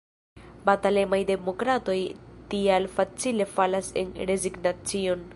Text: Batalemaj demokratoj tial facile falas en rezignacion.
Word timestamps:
Batalemaj 0.67 1.19
demokratoj 1.31 1.97
tial 2.53 2.87
facile 2.95 3.47
falas 3.59 3.91
en 4.03 4.09
rezignacion. 4.31 5.27